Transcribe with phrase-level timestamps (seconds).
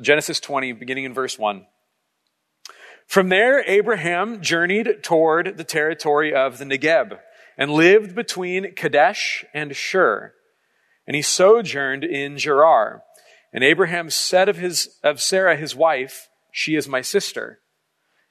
[0.00, 1.66] Genesis 20, beginning in verse 1.
[3.06, 7.18] From there, Abraham journeyed toward the territory of the Negeb
[7.58, 10.32] and lived between Kadesh and Shur.
[11.06, 13.02] And he sojourned in Gerar.
[13.52, 17.60] And Abraham said of, his, of Sarah, his wife, She is my sister.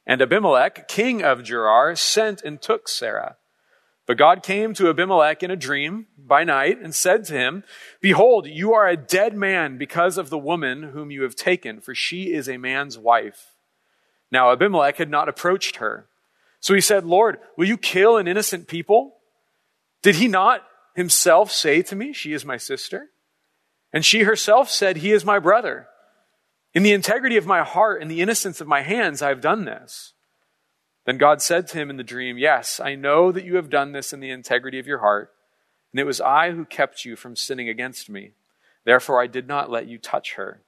[0.07, 3.37] And Abimelech, king of Gerar, sent and took Sarah.
[4.11, 7.63] But God came to Abimelech in a dream by night and said to him,
[8.01, 11.95] Behold, you are a dead man because of the woman whom you have taken, for
[11.95, 13.51] she is a man's wife.
[14.29, 16.09] Now Abimelech had not approached her.
[16.59, 19.13] So he said, Lord, will you kill an innocent people?
[20.01, 23.11] Did he not himself say to me, She is my sister?
[23.93, 25.87] And she herself said, He is my brother.
[26.73, 29.63] In the integrity of my heart and the innocence of my hands, I have done
[29.63, 30.11] this.
[31.05, 33.91] Then God said to him in the dream, Yes, I know that you have done
[33.91, 35.31] this in the integrity of your heart,
[35.91, 38.31] and it was I who kept you from sinning against me.
[38.85, 40.61] Therefore, I did not let you touch her.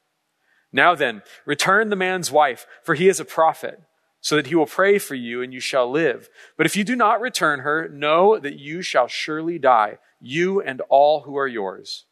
[0.72, 3.82] Now then, return the man's wife, for he is a prophet,
[4.22, 6.30] so that he will pray for you and you shall live.
[6.58, 10.82] But if you do not return her, know that you shall surely die, you and
[10.90, 12.06] all who are yours.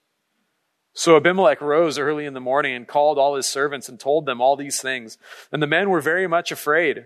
[0.94, 4.42] So Abimelech rose early in the morning and called all his servants and told them
[4.42, 5.18] all these things.
[5.52, 7.06] And the men were very much afraid.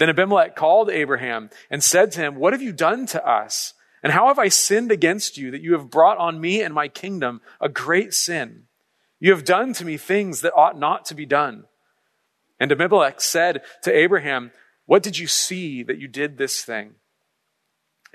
[0.00, 3.74] Then Abimelech called Abraham and said to him, What have you done to us?
[4.02, 6.88] And how have I sinned against you that you have brought on me and my
[6.88, 8.62] kingdom a great sin?
[9.18, 11.64] You have done to me things that ought not to be done.
[12.58, 14.52] And Abimelech said to Abraham,
[14.86, 16.94] What did you see that you did this thing?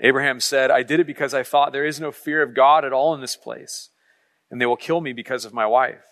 [0.00, 2.92] Abraham said, I did it because I thought there is no fear of God at
[2.92, 3.90] all in this place,
[4.50, 6.02] and they will kill me because of my wife.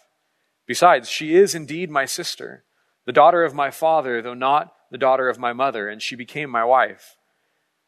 [0.68, 2.62] Besides, she is indeed my sister,
[3.06, 6.48] the daughter of my father, though not the daughter of my mother, and she became
[6.48, 7.16] my wife.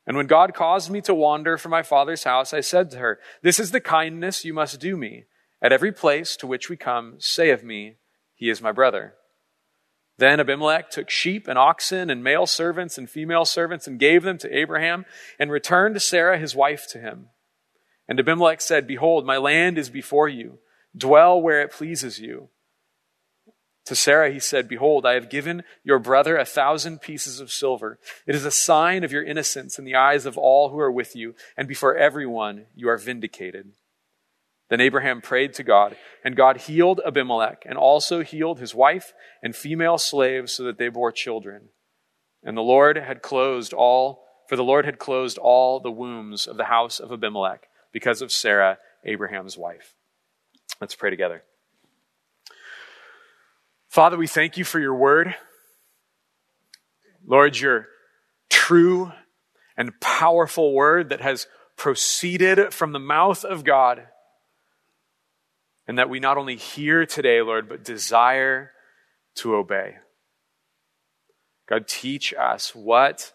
[0.09, 3.21] And when God caused me to wander from my father's house, I said to her,
[3.43, 5.27] This is the kindness you must do me.
[5.63, 7.99] At every place to which we come, say of me,
[8.35, 9.15] He is my brother.
[10.19, 14.39] Then Abimelech took sheep and oxen and male servants and female servants and gave them
[14.39, 15.05] to Abraham
[15.39, 17.29] and returned Sarah his wife to him.
[18.09, 20.59] And Abimelech said, Behold, my land is before you.
[20.97, 22.49] Dwell where it pleases you.
[23.87, 27.99] To Sarah he said, Behold, I have given your brother a thousand pieces of silver.
[28.27, 31.15] It is a sign of your innocence in the eyes of all who are with
[31.15, 33.73] you, and before everyone you are vindicated.
[34.69, 39.55] Then Abraham prayed to God, and God healed Abimelech, and also healed his wife and
[39.55, 41.69] female slaves so that they bore children.
[42.43, 46.57] And the Lord had closed all, for the Lord had closed all the wombs of
[46.57, 49.95] the house of Abimelech because of Sarah, Abraham's wife.
[50.81, 51.45] Let's pray together.
[53.97, 55.35] Father, we thank you for your word.
[57.27, 57.87] Lord, your
[58.51, 59.11] true
[59.75, 61.47] and powerful word that has
[61.79, 64.07] proceeded from the mouth of God,
[65.89, 68.73] and that we not only hear today, Lord, but desire
[69.37, 69.95] to obey.
[71.67, 73.33] God, teach us what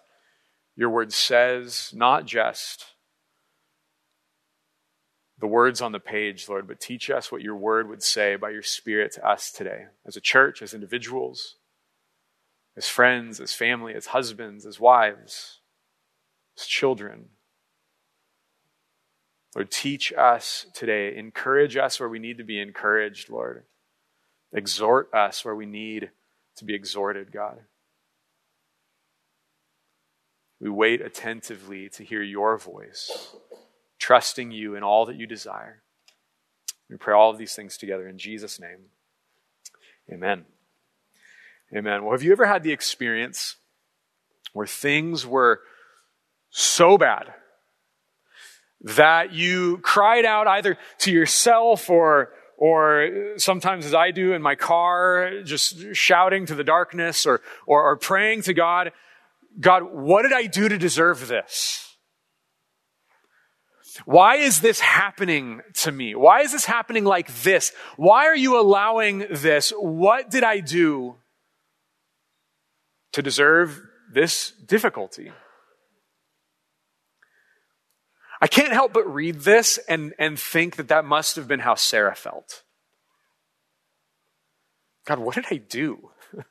[0.75, 2.85] your word says, not just
[5.41, 8.51] the words on the page, Lord, but teach us what your word would say by
[8.51, 11.55] your Spirit to us today, as a church, as individuals,
[12.77, 15.59] as friends, as family, as husbands, as wives,
[16.57, 17.29] as children.
[19.55, 21.17] Lord, teach us today.
[21.17, 23.63] Encourage us where we need to be encouraged, Lord.
[24.53, 26.11] Exhort us where we need
[26.57, 27.61] to be exhorted, God.
[30.59, 33.35] We wait attentively to hear your voice
[34.01, 35.83] trusting you in all that you desire.
[36.89, 38.87] We pray all of these things together in Jesus' name.
[40.11, 40.45] Amen.
[41.73, 42.03] Amen.
[42.03, 43.55] Well, have you ever had the experience
[44.53, 45.61] where things were
[46.49, 47.33] so bad
[48.81, 54.53] that you cried out either to yourself or or sometimes as I do in my
[54.53, 58.91] car, just shouting to the darkness or, or, or praying to God,
[59.59, 61.90] God, what did I do to deserve this?
[64.05, 66.15] Why is this happening to me?
[66.15, 67.73] Why is this happening like this?
[67.97, 69.71] Why are you allowing this?
[69.71, 71.15] What did I do
[73.13, 73.81] to deserve
[74.13, 75.31] this difficulty?
[78.41, 81.75] I can't help but read this and, and think that that must have been how
[81.75, 82.63] Sarah felt.
[85.05, 86.11] God, what did I do?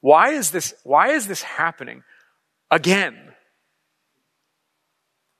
[0.00, 2.04] why is this, why is this happening
[2.70, 3.31] again?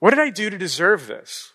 [0.03, 1.53] What did I do to deserve this?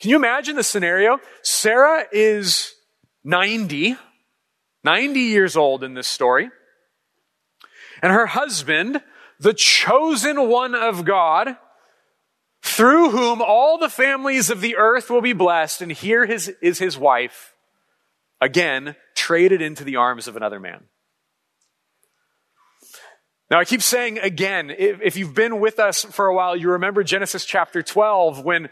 [0.00, 1.18] Can you imagine the scenario?
[1.42, 2.74] Sarah is
[3.22, 3.98] 90,
[4.82, 6.48] 90 years old in this story.
[8.00, 9.02] And her husband,
[9.38, 11.58] the chosen one of God,
[12.62, 16.78] through whom all the families of the earth will be blessed, and here is, is
[16.78, 17.52] his wife,
[18.40, 20.84] again, traded into the arms of another man.
[23.50, 27.02] Now, I keep saying again, if, you've been with us for a while, you remember
[27.02, 28.68] Genesis chapter 12 when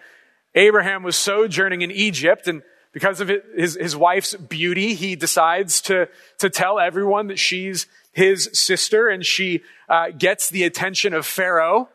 [0.54, 6.08] Abraham was sojourning in Egypt and because of his, his wife's beauty, he decides to,
[6.38, 11.88] to tell everyone that she's his sister and she uh, gets the attention of Pharaoh.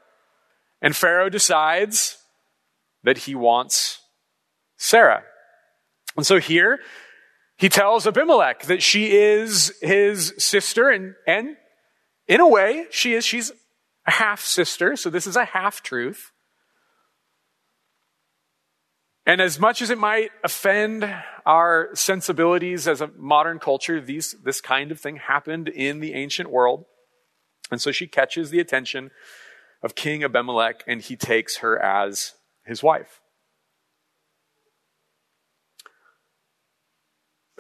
[0.82, 2.18] And Pharaoh decides
[3.04, 4.02] that he wants
[4.78, 5.24] Sarah.
[6.16, 6.80] And so here,
[7.58, 11.56] he tells Abimelech that she is his sister and, and
[12.28, 13.52] in a way, she is, she's
[14.06, 16.32] a half sister, so this is a half truth.
[19.26, 21.10] And as much as it might offend
[21.46, 26.50] our sensibilities as a modern culture, these, this kind of thing happened in the ancient
[26.50, 26.86] world.
[27.72, 29.12] And so she catches the attention
[29.82, 32.34] of King Abimelech and he takes her as
[32.66, 33.22] his wife.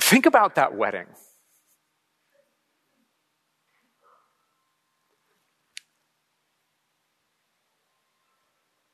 [0.01, 1.07] Think about that wedding.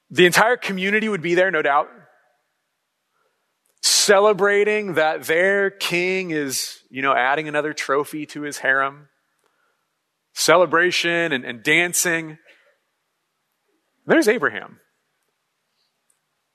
[0.10, 1.90] The entire community would be there, no doubt,
[3.82, 9.08] celebrating that their king is, you know, adding another trophy to his harem.
[10.34, 12.38] Celebration and, and dancing.
[14.06, 14.80] There's Abraham,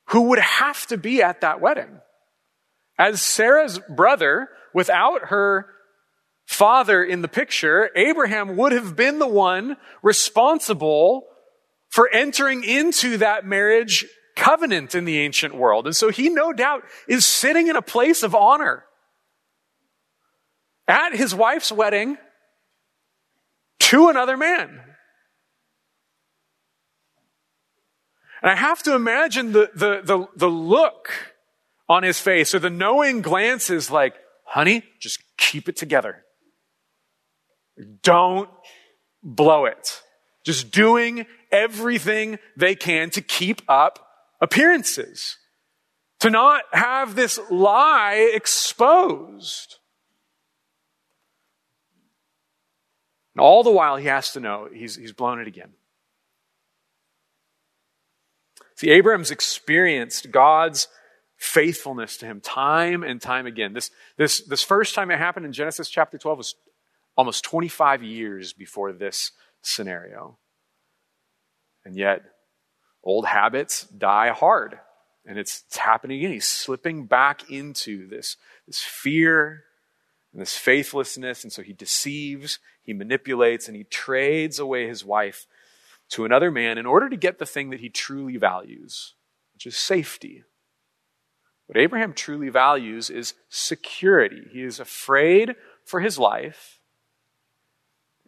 [0.06, 2.00] who would have to be at that wedding.
[2.98, 5.66] As Sarah's brother, without her
[6.46, 11.24] father in the picture, Abraham would have been the one responsible
[11.94, 14.04] for entering into that marriage
[14.34, 15.86] covenant in the ancient world.
[15.86, 18.84] And so he no doubt is sitting in a place of honor
[20.88, 22.18] at his wife's wedding
[23.78, 24.80] to another man.
[28.42, 31.10] And I have to imagine the, the, the, the look
[31.88, 36.24] on his face or the knowing glances like, honey, just keep it together.
[38.02, 38.50] Don't
[39.22, 40.00] blow it.
[40.44, 44.06] Just doing everything they can to keep up
[44.40, 45.38] appearances,
[46.20, 49.76] to not have this lie exposed.
[53.34, 55.70] And all the while, he has to know he's, he's blown it again.
[58.76, 60.88] See, Abraham's experienced God's
[61.36, 63.72] faithfulness to him time and time again.
[63.72, 66.54] This, this, this first time it happened in Genesis chapter 12 was
[67.16, 70.38] almost 25 years before this scenario.
[71.84, 72.22] And yet,
[73.02, 74.78] old habits die hard.
[75.26, 76.32] And it's, it's happening again.
[76.32, 78.36] He's slipping back into this,
[78.66, 79.64] this fear
[80.32, 81.44] and this faithlessness.
[81.44, 85.46] And so he deceives, he manipulates, and he trades away his wife
[86.10, 89.14] to another man in order to get the thing that he truly values,
[89.54, 90.44] which is safety.
[91.66, 94.42] What Abraham truly values is security.
[94.52, 96.80] He is afraid for his life,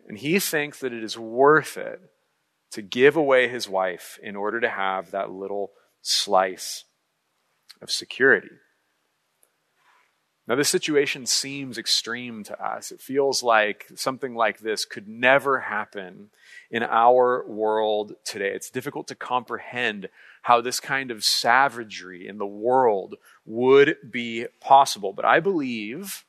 [0.08, 2.00] and he thinks that it is worth it
[2.72, 5.72] to give away his wife in order to have that little
[6.02, 6.84] slice
[7.80, 8.50] of security.
[10.48, 12.92] Now, this situation seems extreme to us.
[12.92, 16.30] It feels like something like this could never happen
[16.70, 18.52] in our world today.
[18.54, 20.08] It's difficult to comprehend
[20.42, 25.12] how this kind of savagery in the world would be possible.
[25.12, 26.24] But I believe,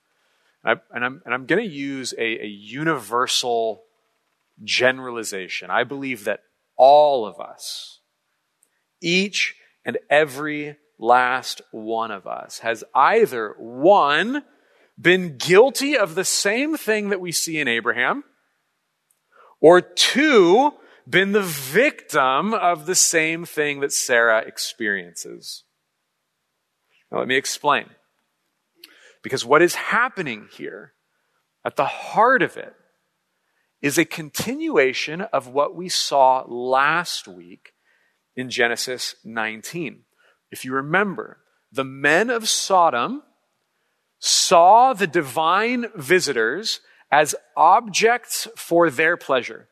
[0.63, 3.83] and, I, am and I'm going to use a, a universal
[4.63, 5.69] generalization.
[5.69, 6.41] I believe that
[6.75, 7.99] all of us,
[9.01, 14.43] each and every last one of us, has either one,
[14.99, 18.23] been guilty of the same thing that we see in Abraham,
[19.61, 20.71] or two,
[21.07, 25.63] been the victim of the same thing that Sarah experiences.
[27.11, 27.85] Now, let me explain.
[29.23, 30.93] Because what is happening here,
[31.65, 32.73] at the heart of it,
[33.81, 37.73] is a continuation of what we saw last week
[38.35, 40.03] in Genesis 19.
[40.51, 41.39] If you remember,
[41.71, 43.23] the men of Sodom
[44.19, 46.79] saw the divine visitors
[47.11, 49.67] as objects for their pleasure.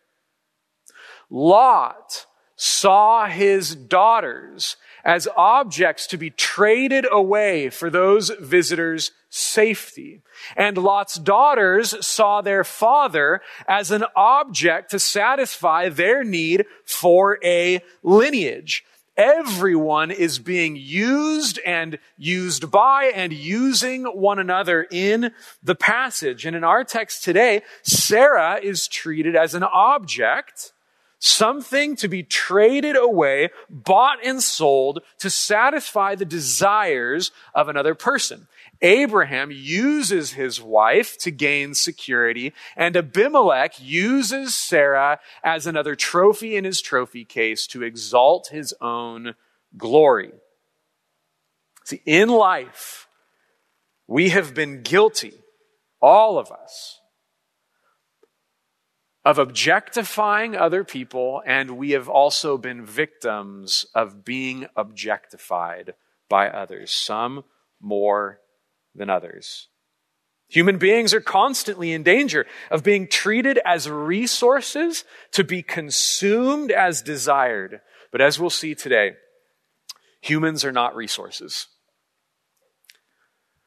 [1.30, 10.22] Lot saw his daughters as objects to be traded away for those visitors' safety.
[10.56, 17.82] And Lot's daughters saw their father as an object to satisfy their need for a
[18.02, 18.86] lineage.
[19.18, 25.32] Everyone is being used and used by and using one another in
[25.64, 26.46] the passage.
[26.46, 30.74] And in our text today, Sarah is treated as an object
[31.20, 38.48] something to be traded away, bought and sold to satisfy the desires of another person.
[38.86, 46.66] Abraham uses his wife to gain security, and Abimelech uses Sarah as another trophy in
[46.66, 49.34] his trophy case to exalt his own
[49.76, 50.34] glory.
[51.84, 53.08] See, in life,
[54.06, 55.34] we have been guilty,
[56.00, 57.00] all of us,
[59.24, 65.96] of objectifying other people, and we have also been victims of being objectified
[66.30, 67.46] by others, some
[67.82, 68.42] more
[68.96, 69.68] than others.
[70.48, 77.02] Human beings are constantly in danger of being treated as resources to be consumed as
[77.02, 77.82] desired.
[78.12, 79.14] But as we'll see today,
[80.22, 81.68] humans are not resources.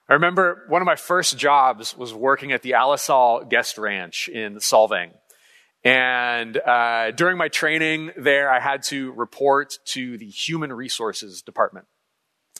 [0.08, 4.56] I remember one of my first jobs was working at the Alisal Guest Ranch in
[4.56, 5.10] Solvang.
[5.84, 11.86] And uh, during my training there, I had to report to the human resources department.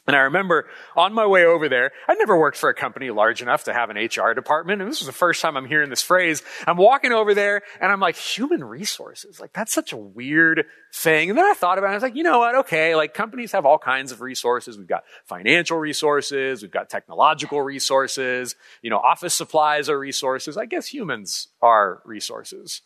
[0.08, 3.42] And I remember on my way over there, I'd never worked for a company large
[3.42, 4.80] enough to have an HR department.
[4.80, 6.42] And this was the first time I'm hearing this phrase.
[6.66, 9.38] I'm walking over there and I'm like, human resources.
[9.38, 11.28] Like, that's such a weird thing.
[11.28, 11.90] And then I thought about it.
[11.90, 12.54] I was like, you know what?
[12.54, 12.96] Okay.
[12.96, 14.78] Like, companies have all kinds of resources.
[14.78, 16.62] We've got financial resources.
[16.62, 18.56] We've got technological resources.
[18.80, 20.56] You know, office supplies are resources.
[20.56, 22.80] I guess humans are resources.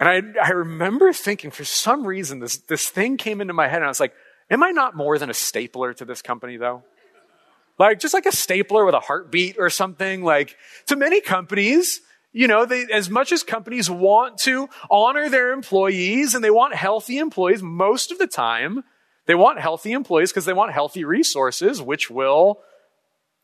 [0.00, 3.76] And I, I remember thinking for some reason this, this thing came into my head
[3.76, 4.14] and I was like,
[4.52, 6.82] Am I not more than a stapler to this company, though?
[7.78, 10.22] Like, just like a stapler with a heartbeat or something.
[10.22, 10.56] Like,
[10.88, 16.34] to many companies, you know, they, as much as companies want to honor their employees
[16.34, 18.84] and they want healthy employees, most of the time,
[19.24, 22.60] they want healthy employees because they want healthy resources, which will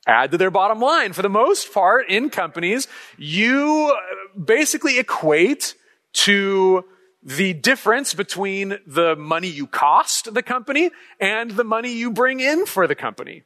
[0.06, 1.14] add to their bottom line.
[1.14, 2.86] For the most part, in companies,
[3.16, 5.74] you uh, basically equate
[6.12, 6.84] to
[7.22, 12.64] the difference between the money you cost the company and the money you bring in
[12.66, 13.42] for the company.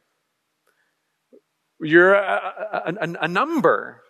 [1.79, 4.01] You're a, a, a, a number.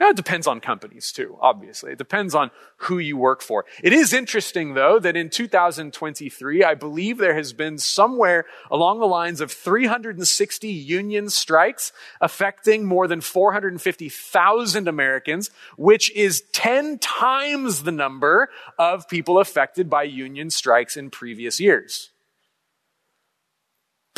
[0.00, 1.92] Now, it depends on companies too, obviously.
[1.92, 3.64] It depends on who you work for.
[3.82, 9.06] It is interesting though that in 2023, I believe there has been somewhere along the
[9.06, 17.92] lines of 360 union strikes affecting more than 450,000 Americans, which is 10 times the
[17.92, 22.10] number of people affected by union strikes in previous years.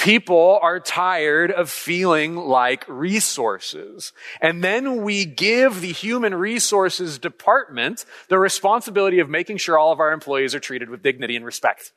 [0.00, 4.14] People are tired of feeling like resources.
[4.40, 10.00] And then we give the human resources department the responsibility of making sure all of
[10.00, 11.92] our employees are treated with dignity and respect.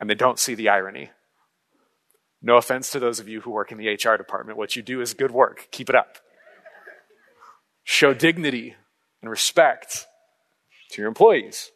[0.00, 1.10] And they don't see the irony.
[2.42, 4.58] No offense to those of you who work in the HR department.
[4.58, 5.68] What you do is good work.
[5.70, 6.16] Keep it up.
[7.84, 8.74] Show dignity
[9.20, 10.08] and respect
[10.90, 11.70] to your employees.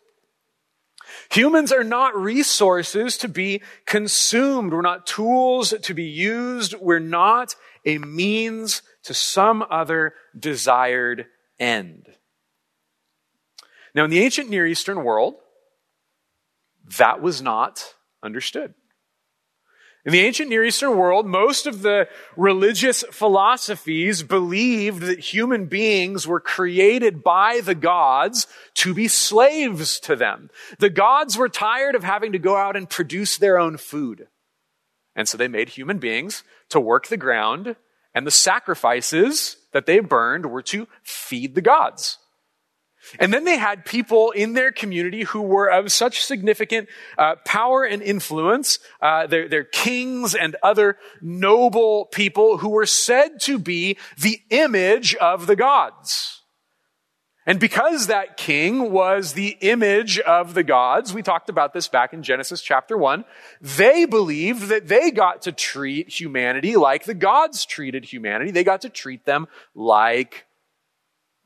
[1.30, 4.72] Humans are not resources to be consumed.
[4.72, 6.74] We're not tools to be used.
[6.74, 11.26] We're not a means to some other desired
[11.58, 12.08] end.
[13.94, 15.36] Now, in the ancient Near Eastern world,
[16.98, 18.74] that was not understood.
[20.06, 26.28] In the ancient Near Eastern world, most of the religious philosophies believed that human beings
[26.28, 30.48] were created by the gods to be slaves to them.
[30.78, 34.28] The gods were tired of having to go out and produce their own food.
[35.16, 37.74] And so they made human beings to work the ground,
[38.14, 42.18] and the sacrifices that they burned were to feed the gods.
[43.18, 47.84] And then they had people in their community who were of such significant uh, power
[47.84, 48.78] and influence.
[49.00, 49.26] Uh,
[49.72, 56.42] kings and other noble people who were said to be the image of the gods.
[57.48, 62.12] And because that king was the image of the gods, we talked about this back
[62.12, 63.24] in Genesis chapter 1,
[63.60, 68.50] they believed that they got to treat humanity like the gods treated humanity.
[68.50, 69.46] They got to treat them
[69.76, 70.46] like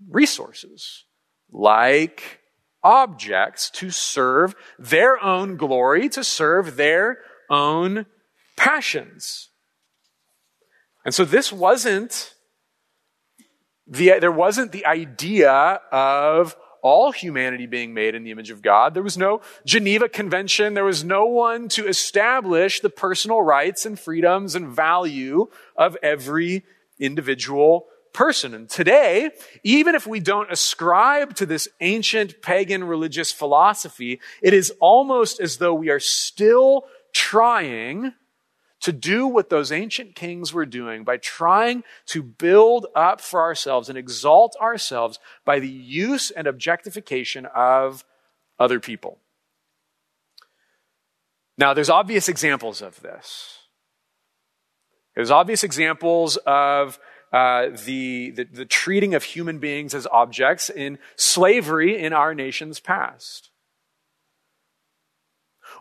[0.09, 1.05] resources
[1.53, 2.41] like
[2.83, 8.07] objects to serve their own glory, to serve their own
[8.57, 9.49] passions.
[11.05, 12.35] And so this wasn't
[13.87, 15.51] the, there wasn't the idea
[15.91, 18.95] of all humanity being made in the image of God.
[18.95, 20.75] There was no Geneva Convention.
[20.75, 26.65] There was no one to establish the personal rights and freedoms and value of every
[26.99, 28.55] individual person.
[28.55, 29.31] And today,
[29.63, 35.59] even if we don't ascribe to this ancient pagan religious philosophy, it is almost as
[35.59, 38.13] though we are still trying
[38.81, 43.89] to do what those ancient kings were doing by trying to build up for ourselves
[43.89, 48.05] and exalt ourselves by the use and objectification of
[48.59, 49.19] other people.
[51.59, 53.59] Now, there's obvious examples of this.
[55.15, 56.99] There's obvious examples of
[57.33, 62.81] uh, the, the, the treating of human beings as objects in slavery in our nation's
[62.81, 63.51] past,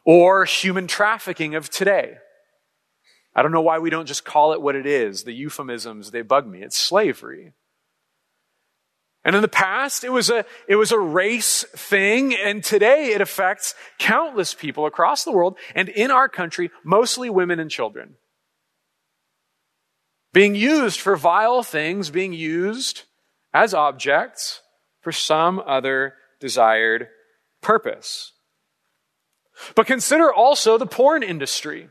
[0.05, 2.17] or human trafficking of today.
[3.35, 5.23] I don't know why we don't just call it what it is.
[5.23, 6.61] The euphemisms, they bug me.
[6.61, 7.53] It's slavery.
[9.25, 13.21] And in the past, it was a, it was a race thing, and today it
[13.21, 18.15] affects countless people across the world and in our country, mostly women and children.
[20.33, 23.03] Being used for vile things, being used
[23.53, 24.61] as objects
[25.01, 27.07] for some other desired
[27.61, 28.33] purpose.
[29.75, 31.89] But consider also the porn industry,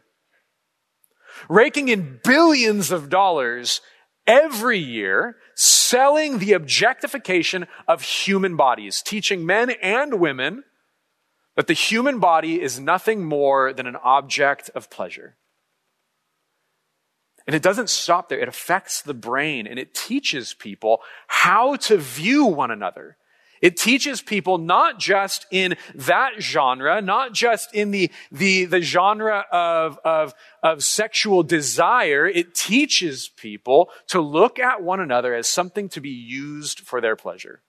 [1.49, 3.81] raking in billions of dollars
[4.27, 10.63] every year selling the objectification of human bodies, teaching men and women
[11.57, 15.37] that the human body is nothing more than an object of pleasure.
[17.49, 18.39] And it doesn't stop there.
[18.39, 23.17] It affects the brain and it teaches people how to view one another.
[23.63, 29.47] It teaches people not just in that genre, not just in the, the, the genre
[29.51, 32.27] of, of, of sexual desire.
[32.27, 37.17] It teaches people to look at one another as something to be used for their
[37.17, 37.63] pleasure.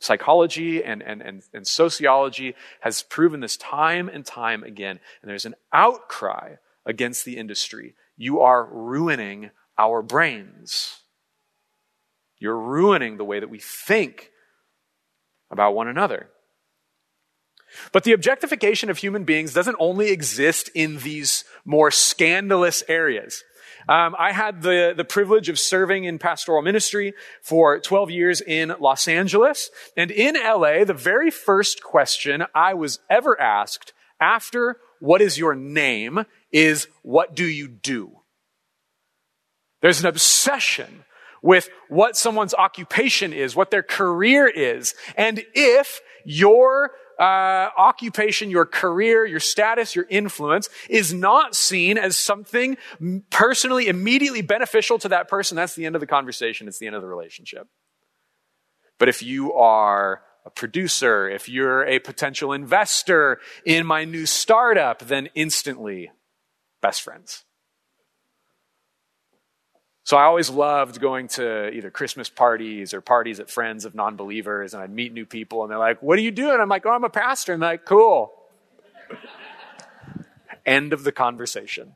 [0.00, 4.98] Psychology and, and, and, and sociology has proven this time and time again.
[5.22, 7.94] And there's an outcry against the industry.
[8.20, 9.48] You are ruining
[9.78, 10.98] our brains.
[12.38, 14.28] You're ruining the way that we think
[15.50, 16.28] about one another.
[17.92, 23.42] But the objectification of human beings doesn't only exist in these more scandalous areas.
[23.88, 28.74] Um, I had the, the privilege of serving in pastoral ministry for 12 years in
[28.78, 29.70] Los Angeles.
[29.96, 35.54] And in LA, the very first question I was ever asked after what is your
[35.54, 38.20] name is what do you do?
[39.82, 41.04] There's an obsession
[41.42, 44.94] with what someone's occupation is, what their career is.
[45.16, 52.16] And if your uh, occupation, your career, your status, your influence is not seen as
[52.16, 52.76] something
[53.30, 56.68] personally, immediately beneficial to that person, that's the end of the conversation.
[56.68, 57.68] It's the end of the relationship.
[58.98, 65.00] But if you are a producer, if you're a potential investor in my new startup,
[65.00, 66.10] then instantly
[66.80, 67.44] best friends.
[70.04, 74.16] So I always loved going to either Christmas parties or parties at friends of non
[74.16, 76.58] believers, and I'd meet new people, and they're like, What are you doing?
[76.60, 77.52] I'm like, Oh, I'm a pastor.
[77.52, 78.32] And they're like, Cool.
[80.66, 81.92] End of the conversation.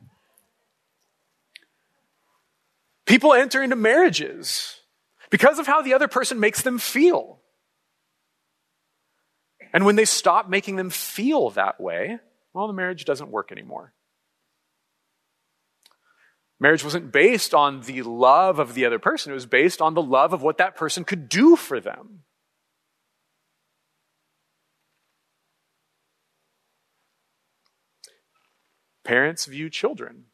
[3.07, 4.81] People enter into marriages
[5.31, 7.41] because of how the other person makes them feel.
[9.73, 12.19] And when they stop making them feel that way,
[12.53, 13.93] well, the marriage doesn't work anymore.
[16.65, 20.01] Marriage wasn't based on the love of the other person, it was based on the
[20.01, 22.21] love of what that person could do for them.
[29.05, 30.25] Parents view children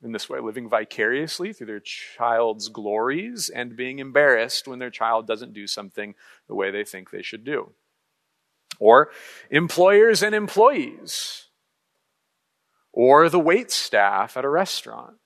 [0.00, 5.26] in this way, living vicariously through their child's glories and being embarrassed when their child
[5.26, 6.14] doesn't do something
[6.46, 7.72] the way they think they should do.
[8.78, 9.10] Or
[9.50, 11.48] employers and employees,
[12.92, 15.16] or the wait staff at a restaurant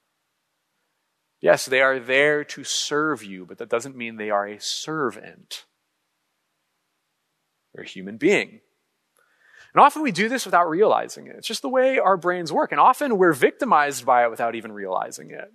[1.44, 5.66] Yes, they are there to serve you, but that doesn't mean they are a servant.
[7.74, 8.60] They're a human being.
[9.74, 11.36] And often we do this without realizing it.
[11.36, 12.72] It's just the way our brains work.
[12.72, 15.52] And often we're victimized by it without even realizing it.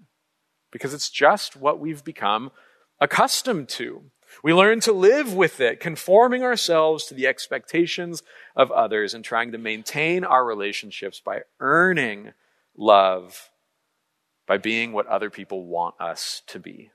[0.71, 2.51] Because it's just what we've become
[3.01, 4.03] accustomed to.
[4.43, 8.21] We learn to live with it, conforming ourselves to the expectations
[8.55, 12.33] of others and trying to maintain our relationships by earning
[12.77, 13.48] love
[14.49, 16.89] by being what other people want us to be.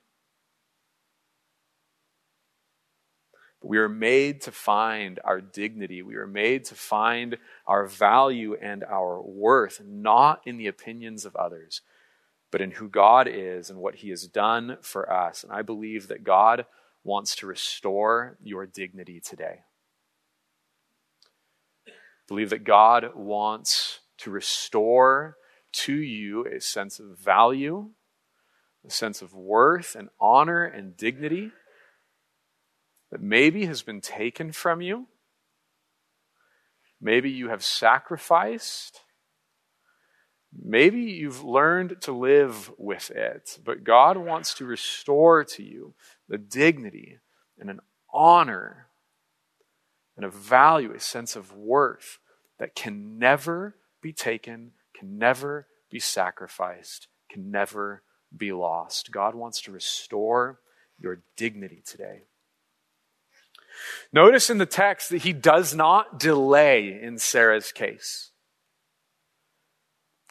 [3.62, 6.02] We are made to find our dignity.
[6.02, 11.36] We are made to find our value and our worth, not in the opinions of
[11.36, 11.80] others,
[12.50, 15.44] but in who God is and what He has done for us.
[15.44, 16.66] And I believe that God
[17.04, 19.60] wants to restore your dignity today.
[21.86, 21.92] I
[22.26, 25.36] believe that God wants to restore
[25.74, 27.90] to you a sense of value,
[28.86, 31.50] a sense of worth and honor and dignity
[33.10, 35.06] that maybe has been taken from you.
[37.00, 39.00] Maybe you have sacrificed.
[40.56, 45.94] Maybe you've learned to live with it, but God wants to restore to you
[46.28, 47.18] the dignity
[47.58, 47.80] and an
[48.12, 48.86] honor
[50.16, 52.18] and a value, a sense of worth
[52.58, 54.72] that can never be taken
[55.04, 58.02] can never be sacrificed, can never
[58.36, 59.10] be lost.
[59.10, 60.60] God wants to restore
[60.98, 62.22] your dignity today.
[64.12, 68.30] Notice in the text that he does not delay in Sarah's case.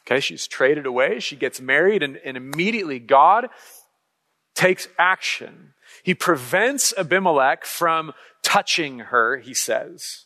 [0.02, 3.48] Okay, she's traded away, she gets married, and, and immediately God
[4.54, 5.74] takes action.
[6.02, 10.23] He prevents Abimelech from touching her, he says.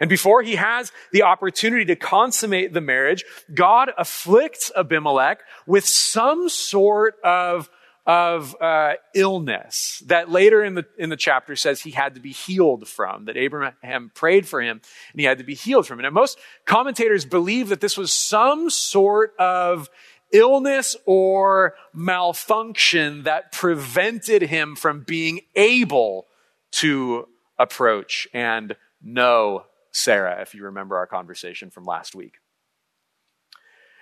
[0.00, 6.48] And before he has the opportunity to consummate the marriage, God afflicts Abimelech with some
[6.48, 7.70] sort of
[8.06, 12.32] of uh, illness that later in the in the chapter says he had to be
[12.32, 14.80] healed from that abraham prayed for him
[15.12, 16.00] and he had to be healed from.
[16.00, 19.90] It and most commentators believe that this was some sort of
[20.32, 26.26] illness or malfunction that prevented him from being able
[26.70, 32.34] to approach and know sarah if you remember our conversation from last week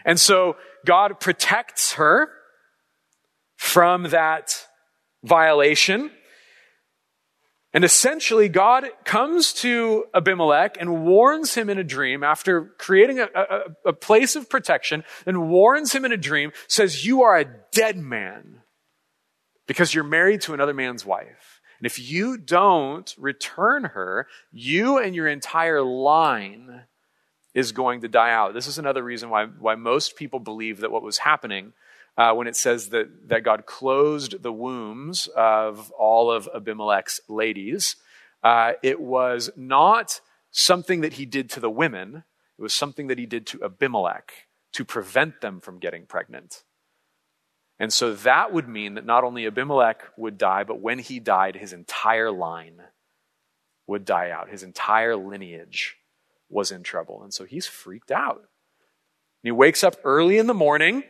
[0.05, 2.31] and so god protects her
[3.59, 4.67] from that
[5.25, 6.11] violation.
[7.75, 13.29] And essentially, God comes to Abimelech and warns him in a dream after creating a,
[13.35, 17.45] a, a, place of protection and warns him in a dream, says, You are a
[17.73, 18.63] dead man
[19.67, 21.48] because you're married to another man's wife.
[21.79, 26.83] And if you don't return her, you and your entire line
[27.55, 28.55] is going to die out.
[28.55, 31.73] This is another reason why, why most people believe that what was happening
[32.17, 37.97] uh, when it says that, that God closed the wombs of all of Abimelech's ladies.
[38.43, 42.25] Uh, it was not something that he did to the women,
[42.59, 44.33] it was something that he did to Abimelech
[44.73, 46.65] to prevent them from getting pregnant.
[47.81, 51.55] And so that would mean that not only Abimelech would die, but when he died,
[51.55, 52.83] his entire line
[53.87, 54.51] would die out.
[54.51, 55.97] His entire lineage
[56.49, 57.23] was in trouble.
[57.23, 58.39] And so he's freaked out.
[58.39, 61.05] And he wakes up early in the morning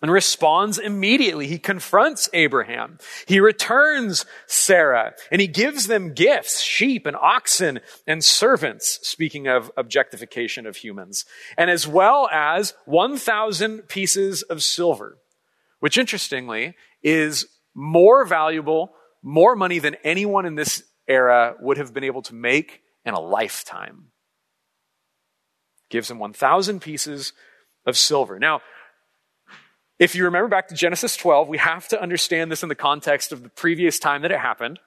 [0.00, 1.46] and responds immediately.
[1.46, 2.98] He confronts Abraham.
[3.26, 9.70] He returns Sarah and he gives them gifts, sheep and oxen and servants, speaking of
[9.76, 11.24] objectification of humans,
[11.56, 15.18] and as well as 1,000 pieces of silver,
[15.80, 22.04] which interestingly is more valuable, more money than anyone in this era would have been
[22.04, 24.06] able to make in a lifetime.
[25.90, 27.32] Gives him 1,000 pieces
[27.86, 28.38] of silver.
[28.38, 28.60] Now,
[29.98, 33.32] if you remember back to Genesis 12, we have to understand this in the context
[33.32, 34.78] of the previous time that it happened.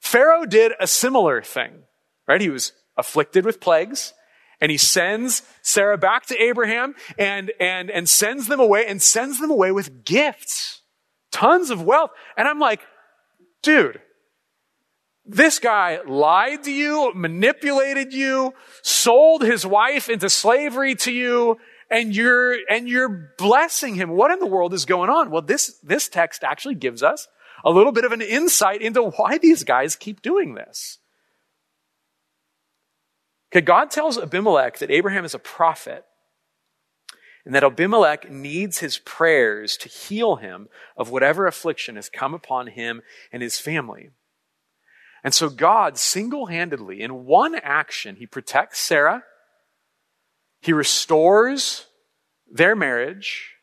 [0.00, 1.82] Pharaoh did a similar thing,
[2.26, 2.40] right?
[2.40, 4.12] He was afflicted with plagues
[4.60, 9.40] and he sends Sarah back to Abraham and, and, and sends them away and sends
[9.40, 10.82] them away with gifts,
[11.30, 12.10] tons of wealth.
[12.36, 12.80] And I'm like,
[13.62, 14.00] dude,
[15.24, 21.58] this guy lied to you, manipulated you, sold his wife into slavery to you,
[21.90, 24.10] and you're, and you're blessing him.
[24.10, 25.30] What in the world is going on?
[25.30, 27.28] Well, this, this text actually gives us
[27.64, 30.98] a little bit of an insight into why these guys keep doing this.
[33.50, 36.04] Okay, God tells Abimelech that Abraham is a prophet
[37.44, 42.66] and that Abimelech needs his prayers to heal him of whatever affliction has come upon
[42.66, 43.00] him
[43.32, 44.10] and his family.
[45.24, 49.24] And so God single handedly, in one action, he protects Sarah
[50.60, 51.86] he restores
[52.50, 53.54] their marriage,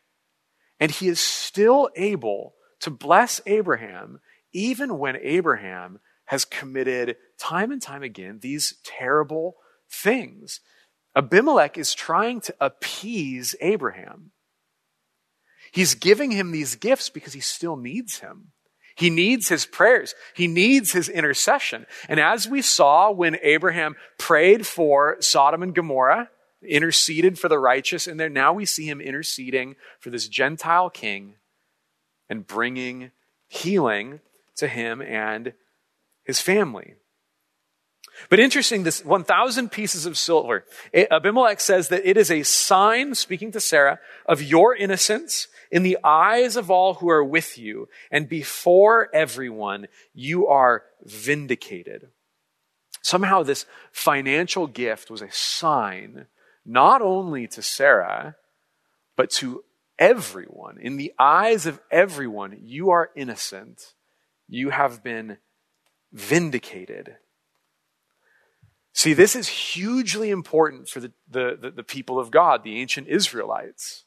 [0.80, 4.20] and he is still able to bless Abraham
[4.52, 9.56] even when Abraham has committed time and time again these terrible
[9.90, 10.60] things.
[11.14, 14.32] Abimelech is trying to appease Abraham.
[15.72, 18.52] He's giving him these gifts because he still needs him.
[18.96, 20.14] He needs his prayers.
[20.34, 21.86] He needs his intercession.
[22.08, 26.30] And as we saw when Abraham prayed for Sodom and Gomorrah,
[26.66, 28.28] interceded for the righteous in there.
[28.28, 31.34] Now we see him interceding for this Gentile king
[32.28, 33.10] and bringing
[33.48, 34.20] healing
[34.56, 35.52] to him and
[36.24, 36.94] his family.
[38.28, 40.64] But interesting, this 1,000 pieces of silver.
[40.92, 45.82] Eh, Abimelech says that it is a sign, speaking to Sarah, of your innocence in
[45.82, 52.08] the eyes of all who are with you, and before everyone, you are vindicated.
[53.02, 56.26] Somehow, this financial gift was a sign
[56.64, 58.36] not only to Sarah,
[59.16, 59.64] but to
[59.98, 60.78] everyone.
[60.80, 63.94] In the eyes of everyone, you are innocent.
[64.48, 65.38] You have been
[66.12, 67.16] vindicated.
[68.96, 74.04] See, this is hugely important for the, the, the, people of God, the ancient Israelites.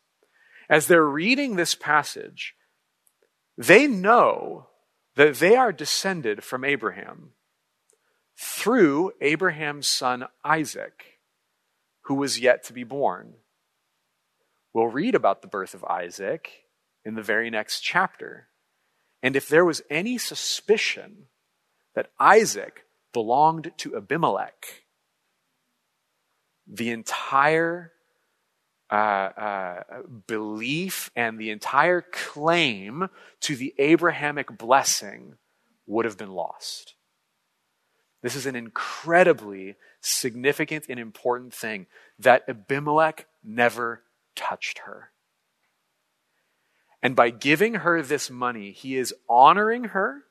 [0.68, 2.56] As they're reading this passage,
[3.56, 4.66] they know
[5.16, 7.34] that they are descended from Abraham
[8.36, 11.20] through Abraham's son Isaac
[12.06, 13.36] who was yet to be born.
[14.74, 16.50] We'll read about the birth of Isaac
[17.06, 18.48] in the very next chapter.
[19.22, 21.28] And if there was any suspicion
[21.94, 24.84] that Isaac belonged to Abimelech,
[26.68, 27.92] the entire
[28.92, 29.84] uh, uh,
[30.28, 33.10] belief and the entire claim
[33.42, 35.36] to the Abrahamic blessing
[35.86, 36.96] would have been lost.
[38.22, 41.88] This is an incredibly significant and important thing
[42.20, 44.04] that Abimelech never
[44.36, 45.12] touched her.
[47.02, 50.24] And by giving her this money, he is honoring her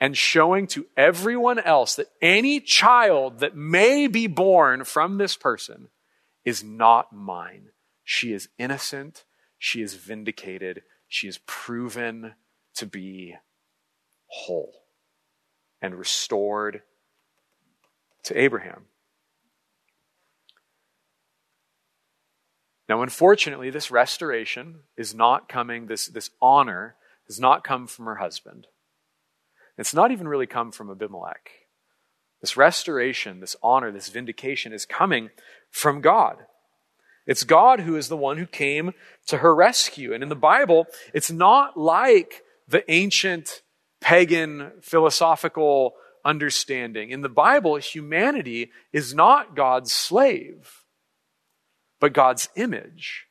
[0.00, 5.88] and showing to everyone else that any child that may be born from this person
[6.44, 7.68] is not mine.
[8.02, 9.24] She is innocent.
[9.58, 10.82] She is vindicated.
[11.08, 12.34] She is proven
[12.74, 13.36] to be
[14.26, 14.74] whole
[15.80, 16.82] and restored
[18.24, 18.86] to Abraham.
[22.88, 28.16] Now, unfortunately, this restoration is not coming, this, this honor has not come from her
[28.16, 28.66] husband.
[29.76, 31.50] It's not even really come from Abimelech.
[32.40, 35.30] This restoration, this honor, this vindication is coming
[35.70, 36.36] from God.
[37.26, 38.92] It's God who is the one who came
[39.26, 40.12] to her rescue.
[40.12, 43.62] And in the Bible, it's not like the ancient
[44.00, 47.10] pagan philosophical understanding.
[47.10, 50.84] In the Bible, humanity is not God's slave,
[52.00, 53.26] but God's image.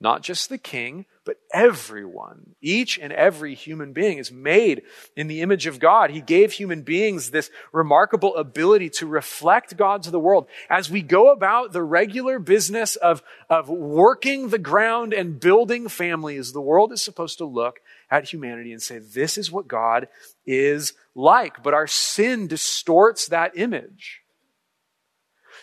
[0.00, 2.56] Not just the king, but everyone.
[2.60, 4.82] Each and every human being is made
[5.16, 6.10] in the image of God.
[6.10, 10.46] He gave human beings this remarkable ability to reflect God to the world.
[10.68, 16.52] As we go about the regular business of, of working the ground and building families,
[16.52, 17.80] the world is supposed to look
[18.10, 20.08] at humanity and say, this is what God
[20.44, 21.62] is like.
[21.62, 24.23] But our sin distorts that image.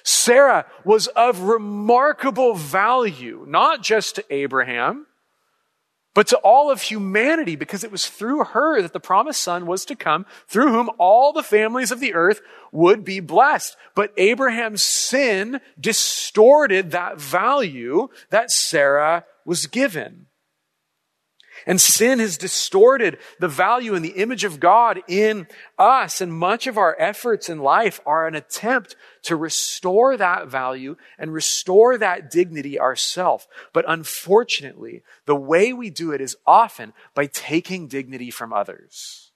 [0.03, 5.07] Sarah was of remarkable value, not just to Abraham,
[6.13, 9.85] but to all of humanity, because it was through her that the promised son was
[9.85, 12.41] to come, through whom all the families of the earth
[12.73, 13.77] would be blessed.
[13.95, 20.27] But Abraham's sin distorted that value that Sarah was given.
[21.65, 25.47] And sin has distorted the value and the image of God in
[25.77, 26.21] us.
[26.21, 31.33] And much of our efforts in life are an attempt to restore that value and
[31.33, 33.47] restore that dignity ourselves.
[33.73, 39.31] But unfortunately, the way we do it is often by taking dignity from others.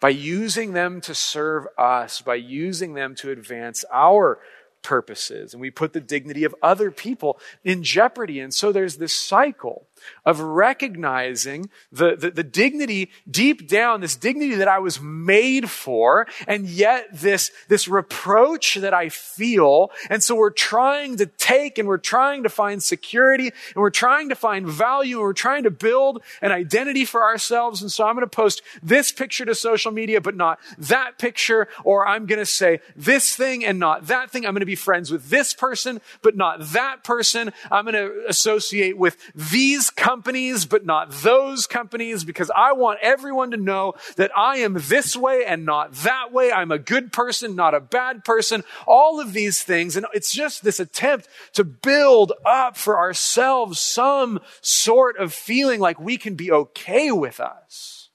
[0.00, 4.40] By using them to serve us, by using them to advance our
[4.82, 8.38] purposes, and we put the dignity of other people in jeopardy.
[8.40, 9.86] And so there's this cycle
[10.24, 16.26] of recognizing the, the, the, dignity deep down, this dignity that I was made for,
[16.46, 19.90] and yet this, this reproach that I feel.
[20.08, 24.28] And so we're trying to take and we're trying to find security and we're trying
[24.28, 27.82] to find value and we're trying to build an identity for ourselves.
[27.82, 31.68] And so I'm going to post this picture to social media, but not that picture,
[31.84, 34.46] or I'm going to say this thing and not that thing.
[34.46, 37.52] I'm going to be friends with this person, but not that person.
[37.70, 43.50] I'm going to associate with these companies, but not those companies because I want everyone
[43.52, 46.52] to know that I am this way and not that way.
[46.52, 48.64] I'm a good person, not a bad person.
[48.86, 49.96] All of these things.
[49.96, 56.00] And it's just this attempt to build up for ourselves some sort of feeling like
[56.00, 58.10] we can be okay with us.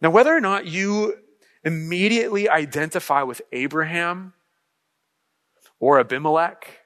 [0.00, 1.16] Now, whether or not you
[1.64, 4.32] immediately identify with Abraham
[5.80, 6.77] or Abimelech,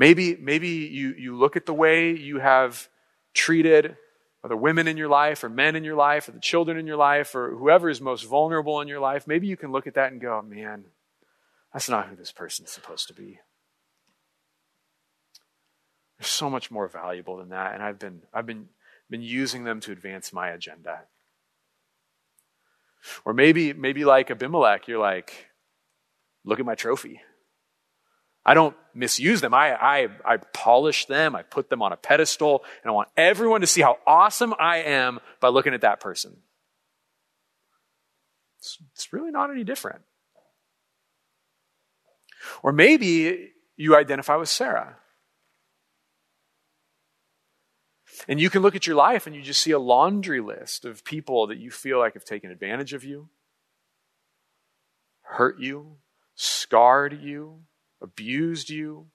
[0.00, 2.88] Maybe, maybe you, you look at the way you have
[3.34, 3.98] treated
[4.42, 6.96] other women in your life or men in your life or the children in your
[6.96, 9.26] life or whoever is most vulnerable in your life.
[9.26, 10.84] Maybe you can look at that and go, man,
[11.74, 13.40] that's not who this person's supposed to be.
[16.18, 18.70] They're so much more valuable than that, and I've been, I've been,
[19.10, 21.02] been using them to advance my agenda.
[23.26, 25.50] Or maybe, maybe like Abimelech, you're like,
[26.42, 27.20] look at my trophy.
[28.44, 29.54] I don't misuse them.
[29.54, 31.36] I, I, I polish them.
[31.36, 34.78] I put them on a pedestal and I want everyone to see how awesome I
[34.78, 36.36] am by looking at that person.
[38.58, 40.02] It's, it's really not any different.
[42.62, 44.96] Or maybe you identify with Sarah.
[48.28, 51.04] And you can look at your life and you just see a laundry list of
[51.04, 53.28] people that you feel like have taken advantage of you,
[55.22, 55.96] hurt you,
[56.34, 57.60] scarred you,
[58.02, 59.06] abused you.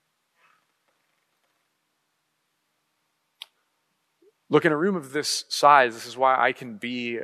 [4.48, 7.18] Look, in a room of this size, this is why I can be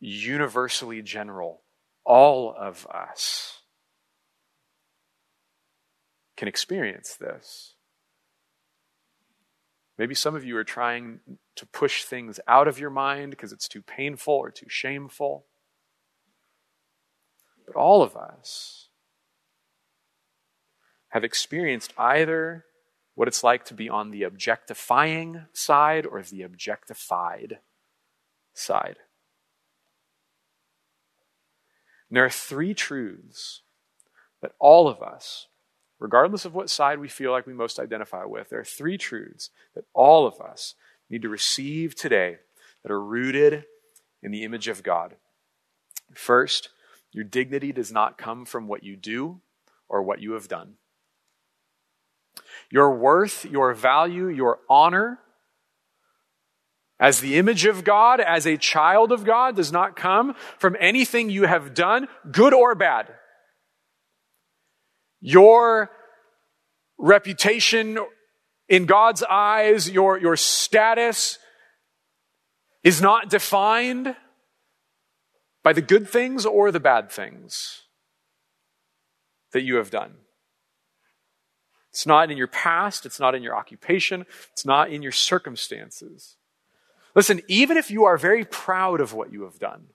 [0.00, 1.62] universally general.
[2.04, 3.60] All of us
[6.36, 7.74] can experience this.
[9.98, 11.20] Maybe some of you are trying
[11.56, 15.44] to push things out of your mind because it's too painful or too shameful.
[17.66, 18.89] But all of us
[21.10, 22.64] have experienced either
[23.14, 27.58] what it's like to be on the objectifying side or the objectified
[28.54, 28.96] side.
[32.08, 33.62] And there are three truths
[34.42, 35.46] that all of us
[36.00, 39.50] regardless of what side we feel like we most identify with, there are three truths
[39.74, 40.74] that all of us
[41.08, 42.38] need to receive today
[42.82, 43.64] that are rooted
[44.22, 45.14] in the image of God.
[46.14, 46.70] First,
[47.12, 49.40] your dignity does not come from what you do
[49.88, 50.74] or what you have done.
[52.70, 55.18] Your worth, your value, your honor
[57.00, 61.30] as the image of God, as a child of God, does not come from anything
[61.30, 63.14] you have done, good or bad.
[65.22, 65.90] Your
[66.98, 67.98] reputation
[68.68, 71.38] in God's eyes, your, your status
[72.84, 74.14] is not defined
[75.62, 77.82] by the good things or the bad things
[79.52, 80.16] that you have done.
[82.00, 86.36] It's not in your past, it's not in your occupation, it's not in your circumstances.
[87.14, 89.88] Listen, even if you are very proud of what you have done,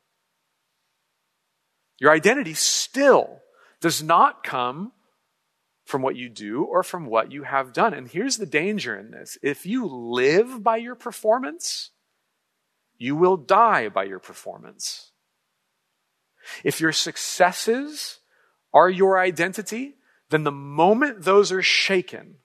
[1.97, 3.39] your identity still
[3.81, 4.91] does not come
[5.83, 7.95] from what you do or from what you have done.
[7.95, 11.89] And here's the danger in this if you live by your performance,
[12.99, 15.09] you will die by your performance.
[16.63, 18.19] If your successes
[18.75, 19.95] are your identity,
[20.29, 22.35] then the moment those are shaken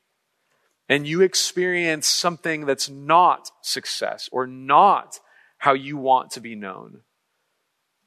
[0.88, 5.20] and you experience something that's not success or not
[5.58, 7.02] how you want to be known,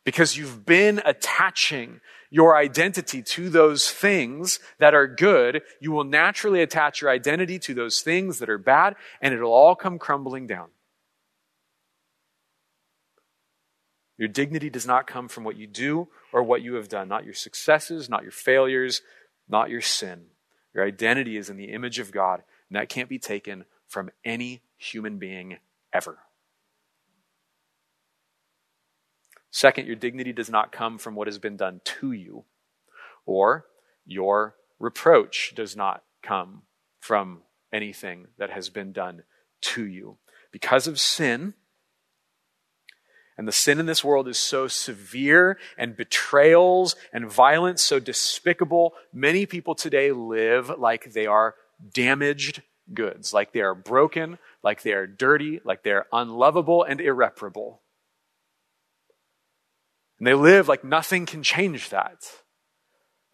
[0.03, 6.61] because you've been attaching your identity to those things that are good, you will naturally
[6.61, 10.67] attach your identity to those things that are bad, and it'll all come crumbling down.
[14.17, 17.23] Your dignity does not come from what you do or what you have done, not
[17.23, 19.01] your successes, not your failures,
[19.47, 20.25] not your sin.
[20.73, 24.61] Your identity is in the image of God, and that can't be taken from any
[24.77, 25.57] human being
[25.91, 26.19] ever.
[29.51, 32.45] Second, your dignity does not come from what has been done to you,
[33.25, 33.67] or
[34.05, 36.63] your reproach does not come
[36.99, 39.23] from anything that has been done
[39.61, 40.17] to you.
[40.51, 41.53] Because of sin,
[43.37, 48.93] and the sin in this world is so severe, and betrayals and violence so despicable,
[49.13, 51.55] many people today live like they are
[51.93, 52.61] damaged
[52.93, 57.81] goods, like they are broken, like they are dirty, like they are unlovable and irreparable.
[60.19, 62.42] And they live like nothing can change that.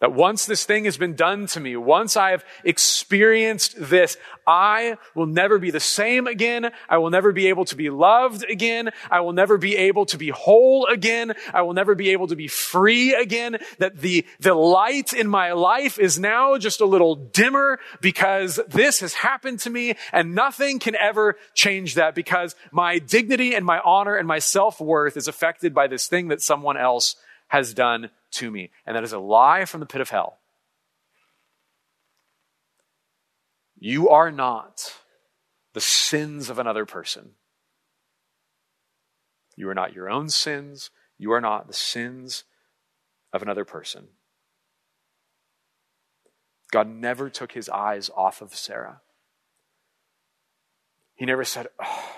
[0.00, 4.96] That once this thing has been done to me, once I have experienced this, I
[5.14, 6.70] will never be the same again.
[6.88, 8.90] I will never be able to be loved again.
[9.10, 11.34] I will never be able to be whole again.
[11.52, 13.58] I will never be able to be free again.
[13.78, 19.00] That the, the light in my life is now just a little dimmer because this
[19.00, 23.80] has happened to me and nothing can ever change that because my dignity and my
[23.84, 27.16] honor and my self-worth is affected by this thing that someone else
[27.50, 28.70] has done to me.
[28.86, 30.38] And that is a lie from the pit of hell.
[33.78, 34.94] You are not
[35.74, 37.32] the sins of another person.
[39.56, 40.90] You are not your own sins.
[41.18, 42.44] You are not the sins
[43.32, 44.08] of another person.
[46.70, 49.00] God never took his eyes off of Sarah.
[51.16, 52.12] He never said, oh,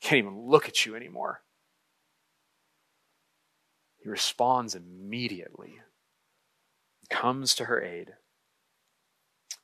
[0.00, 1.40] can't even look at you anymore.
[4.04, 5.76] He responds immediately,
[7.08, 8.12] comes to her aid,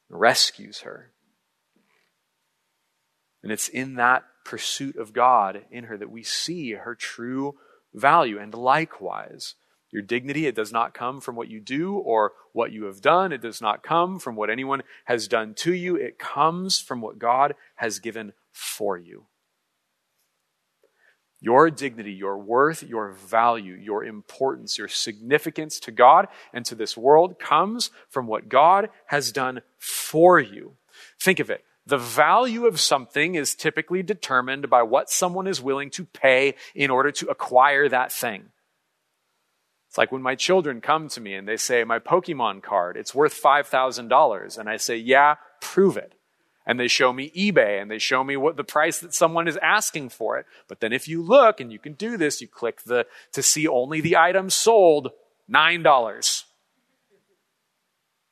[0.09, 1.13] rescues her.
[3.43, 7.57] And it's in that pursuit of God in her that we see her true
[7.93, 8.39] value.
[8.39, 9.57] And likewise,
[9.91, 13.33] your dignity, it does not come from what you do or what you have done.
[13.33, 15.97] It does not come from what anyone has done to you.
[15.97, 19.27] It comes from what God has given for you.
[21.41, 26.97] Your dignity, your worth, your value, your importance, your significance to God and to this
[26.97, 30.77] world comes from what God has done for you.
[31.19, 31.65] Think of it.
[31.87, 36.91] The value of something is typically determined by what someone is willing to pay in
[36.91, 38.51] order to acquire that thing.
[39.89, 43.15] It's like when my children come to me and they say, My Pokemon card, it's
[43.15, 44.59] worth $5,000.
[44.59, 46.15] And I say, Yeah, prove it
[46.67, 49.57] and they show me eBay and they show me what the price that someone is
[49.63, 50.47] asking for it.
[50.69, 53.67] But then if you look and you can do this, you click the to see
[53.67, 55.11] only the item sold,
[55.51, 56.45] $9.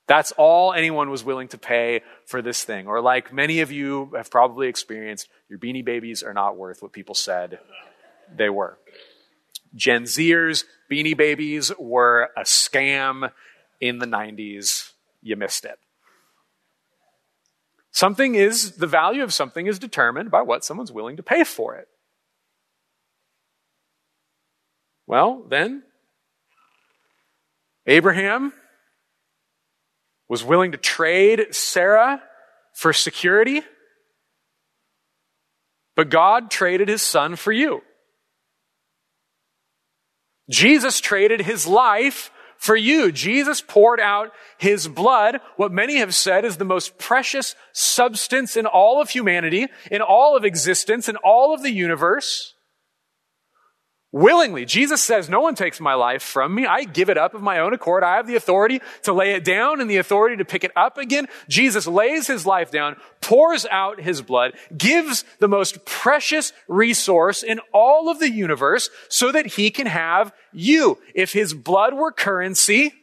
[0.06, 2.86] That's all anyone was willing to pay for this thing.
[2.86, 6.92] Or, like many of you have probably experienced, your beanie babies are not worth what
[6.92, 7.58] people said
[8.34, 8.78] they were.
[9.74, 13.30] Gen Zers, beanie babies were a scam
[13.80, 14.92] in the 90s.
[15.22, 15.78] You missed it.
[17.90, 21.76] Something is, the value of something is determined by what someone's willing to pay for
[21.76, 21.88] it.
[25.06, 25.82] Well, then,
[27.86, 28.52] Abraham
[30.28, 32.22] was willing to trade Sarah
[32.74, 33.62] for security,
[35.96, 37.82] but God traded his son for you.
[40.50, 43.10] Jesus traded his life for you.
[43.10, 48.66] Jesus poured out his blood, what many have said is the most precious substance in
[48.66, 52.54] all of humanity, in all of existence, in all of the universe.
[54.10, 54.64] Willingly.
[54.64, 56.64] Jesus says, no one takes my life from me.
[56.64, 58.02] I give it up of my own accord.
[58.02, 60.96] I have the authority to lay it down and the authority to pick it up
[60.96, 61.28] again.
[61.46, 67.60] Jesus lays his life down, pours out his blood, gives the most precious resource in
[67.74, 70.96] all of the universe so that he can have you.
[71.14, 72.94] If his blood were currency,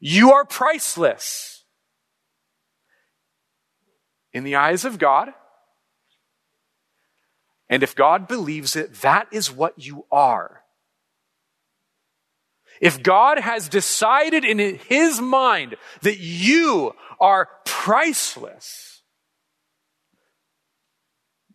[0.00, 1.62] you are priceless.
[4.32, 5.34] In the eyes of God,
[7.72, 10.60] and if God believes it, that is what you are.
[12.82, 19.00] If God has decided in his mind that you are priceless,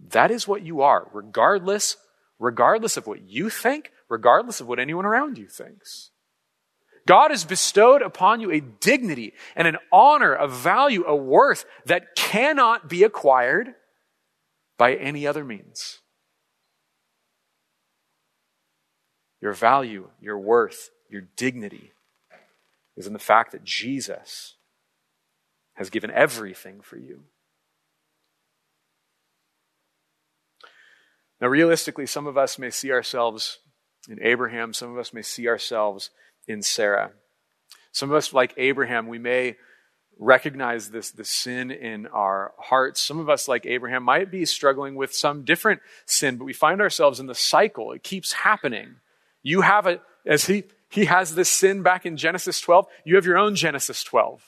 [0.10, 1.98] that is what you are, regardless,
[2.40, 6.10] regardless of what you think, regardless of what anyone around you thinks.
[7.06, 12.16] God has bestowed upon you a dignity and an honor, a value, a worth that
[12.16, 13.76] cannot be acquired
[14.80, 16.00] by any other means.
[19.42, 21.92] Your value, your worth, your dignity
[22.96, 24.56] is in the fact that Jesus
[25.76, 27.24] has given everything for you.
[31.40, 33.60] Now, realistically, some of us may see ourselves
[34.10, 36.10] in Abraham, some of us may see ourselves
[36.48, 37.12] in Sarah.
[37.92, 39.58] Some of us, like Abraham, we may
[40.20, 43.02] recognize this, the sin in our hearts.
[43.02, 46.82] Some of us, like Abraham, might be struggling with some different sin, but we find
[46.82, 47.92] ourselves in the cycle.
[47.92, 48.96] It keeps happening.
[49.48, 53.26] You have a, as he, he has this sin back in Genesis 12, you have
[53.26, 54.44] your own Genesis 12.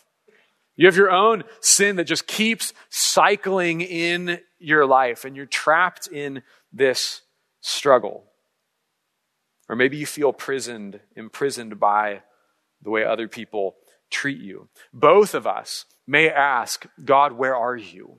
[0.76, 6.08] You have your own sin that just keeps cycling in your life, and you're trapped
[6.08, 6.44] in
[6.74, 7.22] this
[7.62, 8.26] struggle.
[9.70, 12.24] Or maybe you feel prisoned, imprisoned by
[12.82, 13.78] the way other people
[14.10, 14.68] treat you.
[14.92, 18.18] Both of us may ask, God, where are you?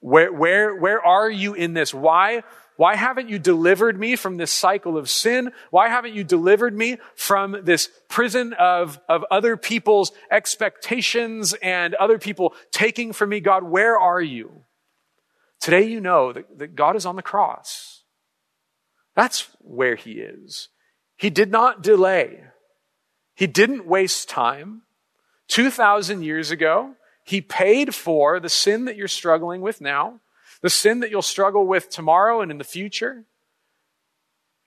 [0.00, 1.94] Where, where, where are you in this?
[1.94, 2.42] Why
[2.76, 5.52] why haven't you delivered me from this cycle of sin?
[5.70, 12.18] Why haven't you delivered me from this prison of, of other people's expectations and other
[12.18, 13.40] people taking from me?
[13.40, 14.64] God, where are you?
[15.60, 18.02] Today you know that, that God is on the cross.
[19.14, 20.68] That's where he is.
[21.16, 22.42] He did not delay.
[23.34, 24.82] He didn't waste time.
[25.48, 30.20] 2,000 years ago, he paid for the sin that you're struggling with now
[30.66, 33.24] the sin that you'll struggle with tomorrow and in the future.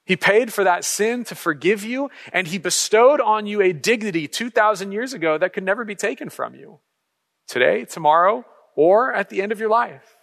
[0.06, 4.26] He paid for that sin to forgive you, and He bestowed on you a dignity
[4.26, 6.80] 2,000 years ago that could never be taken from you
[7.50, 8.46] today, tomorrow,
[8.78, 10.16] or at the end of your life.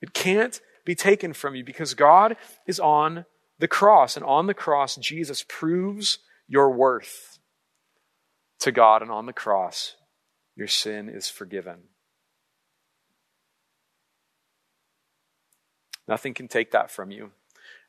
[0.00, 3.26] It can't be taken from you because God is on
[3.58, 7.38] the cross, and on the cross, Jesus proves your worth
[8.60, 9.94] to God, and on the cross,
[10.56, 11.82] your sin is forgiven.
[16.06, 17.30] Nothing can take that from you.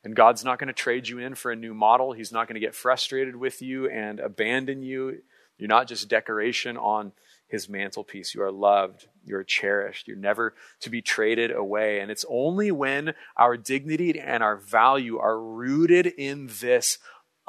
[0.04, 2.12] And God's not going to trade you in for a new model.
[2.12, 5.22] He's not going to get frustrated with you and abandon you.
[5.58, 7.12] You're not just decoration on
[7.48, 8.34] his mantelpiece.
[8.34, 9.08] You are loved.
[9.24, 10.06] You're cherished.
[10.06, 12.00] You're never to be traded away.
[12.00, 16.98] And it's only when our dignity and our value are rooted in this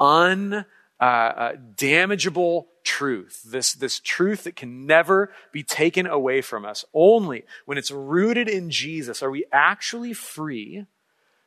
[0.00, 0.64] un
[1.00, 6.84] uh, uh, damageable truth, this, this truth that can never be taken away from us.
[6.92, 10.86] Only when it's rooted in Jesus are we actually free,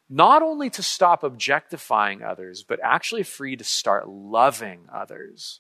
[0.10, 5.60] not only to stop objectifying others, but actually free to start loving others.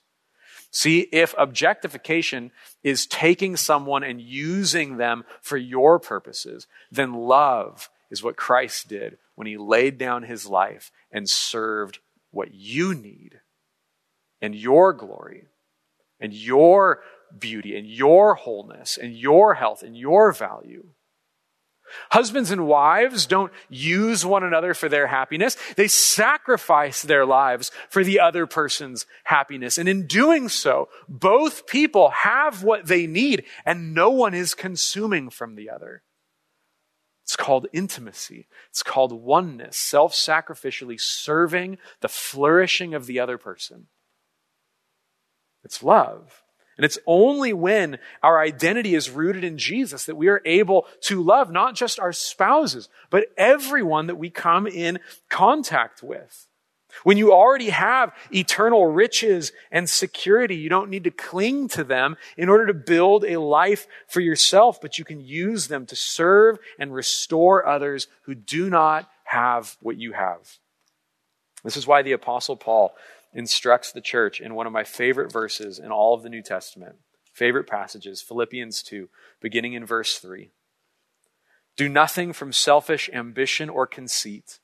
[0.71, 2.51] See, if objectification
[2.83, 9.17] is taking someone and using them for your purposes, then love is what Christ did
[9.35, 11.99] when he laid down his life and served
[12.31, 13.41] what you need
[14.41, 15.45] and your glory
[16.19, 17.01] and your
[17.37, 20.87] beauty and your wholeness and your health and your value.
[22.11, 25.57] Husbands and wives don't use one another for their happiness.
[25.75, 29.77] They sacrifice their lives for the other person's happiness.
[29.77, 35.29] And in doing so, both people have what they need and no one is consuming
[35.29, 36.03] from the other.
[37.23, 38.47] It's called intimacy.
[38.69, 43.87] It's called oneness, self sacrificially serving the flourishing of the other person.
[45.63, 46.43] It's love.
[46.77, 51.21] And it's only when our identity is rooted in Jesus that we are able to
[51.21, 54.99] love not just our spouses, but everyone that we come in
[55.29, 56.47] contact with.
[57.03, 62.17] When you already have eternal riches and security, you don't need to cling to them
[62.35, 66.57] in order to build a life for yourself, but you can use them to serve
[66.79, 70.57] and restore others who do not have what you have.
[71.63, 72.93] This is why the apostle Paul
[73.33, 76.95] instructs the church in one of my favorite verses in all of the New Testament,
[77.33, 79.09] favorite passages, Philippians 2,
[79.39, 80.51] beginning in verse 3.
[81.77, 84.59] Do nothing from selfish ambition or conceit,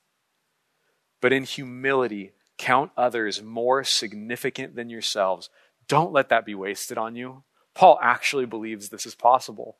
[1.20, 5.48] but in humility count others more significant than yourselves.
[5.86, 7.44] Don't let that be wasted on you.
[7.74, 9.78] Paul actually believes this is possible.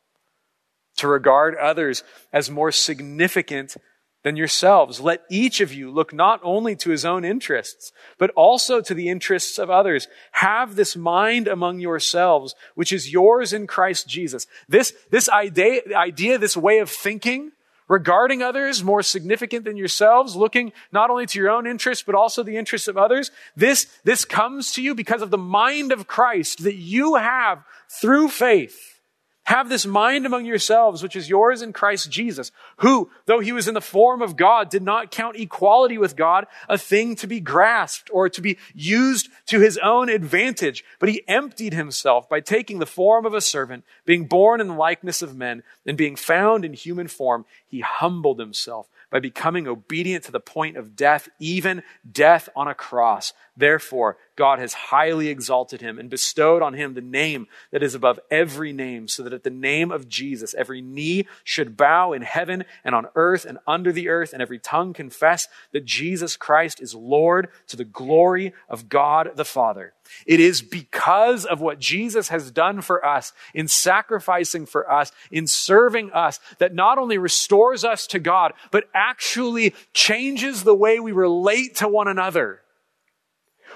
[0.99, 3.77] To regard others as more significant
[4.23, 5.01] than yourselves.
[5.01, 9.09] Let each of you look not only to his own interests, but also to the
[9.09, 10.09] interests of others.
[10.33, 14.47] Have this mind among yourselves, which is yours in Christ Jesus.
[14.69, 17.53] This, this idea, idea, this way of thinking,
[17.89, 22.43] regarding others more significant than yourselves, looking not only to your own interests, but also
[22.43, 23.31] the interests of others.
[23.57, 28.29] This, this comes to you because of the mind of Christ that you have through
[28.29, 28.98] faith.
[29.49, 33.67] Have this mind among yourselves, which is yours in Christ Jesus, who, though he was
[33.67, 37.41] in the form of God, did not count equality with God a thing to be
[37.41, 42.79] grasped or to be used to his own advantage, but he emptied himself by taking
[42.79, 46.63] the form of a servant, being born in the likeness of men, and being found
[46.63, 51.83] in human form, he humbled himself by becoming obedient to the point of death, even
[52.13, 53.33] death on a cross.
[53.57, 58.21] Therefore, God has highly exalted him and bestowed on him the name that is above
[58.31, 62.65] every name, so that at the name of Jesus, every knee should bow in heaven
[62.85, 66.95] and on earth and under the earth, and every tongue confess that Jesus Christ is
[66.95, 69.93] Lord to the glory of God the Father.
[70.25, 75.49] It is because of what Jesus has done for us in sacrificing for us, in
[75.49, 81.11] serving us, that not only restores us to God, but actually changes the way we
[81.11, 82.61] relate to one another.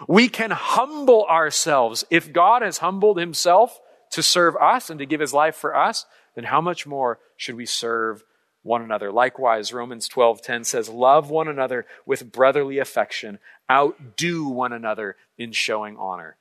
[0.08, 2.04] We can humble ourselves.
[2.10, 3.80] If God has humbled himself
[4.10, 7.54] to serve us and to give his life for us, then how much more should
[7.54, 8.24] we serve
[8.62, 9.10] one another?
[9.10, 13.38] Likewise, Romans 12:10 says, "Love one another with brotherly affection,
[13.70, 16.36] outdo one another in showing honor."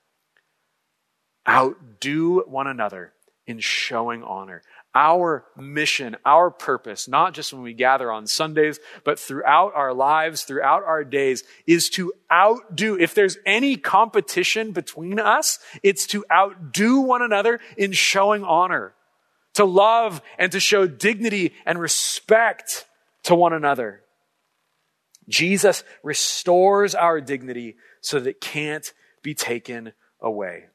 [1.48, 3.14] Outdo one another
[3.46, 4.62] in showing honor
[4.94, 10.42] our mission, our purpose, not just when we gather on Sundays, but throughout our lives,
[10.42, 12.98] throughout our days, is to outdo.
[12.98, 18.94] If there's any competition between us, it's to outdo one another in showing honor,
[19.54, 22.86] to love and to show dignity and respect
[23.24, 24.02] to one another.
[25.28, 30.66] Jesus restores our dignity so that it can't be taken away.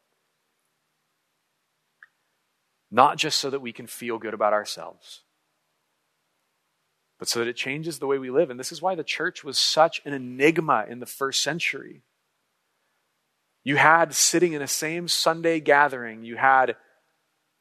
[2.98, 5.22] Not just so that we can feel good about ourselves,
[7.20, 8.50] but so that it changes the way we live.
[8.50, 12.02] And this is why the church was such an enigma in the first century.
[13.64, 16.76] You had sitting in a same Sunday gathering, you had